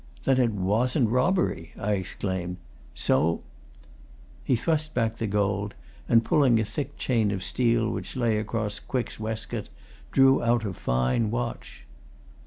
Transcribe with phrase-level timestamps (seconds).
[0.23, 2.57] "Then it wasn't robbery!" I exclaimed.
[2.95, 3.43] "So"
[4.43, 5.75] He thrust back the gold,
[6.09, 9.69] and pulling at a thick chain of steel which lay across Quick's waistcoat,
[10.11, 11.85] drew out a fine watch.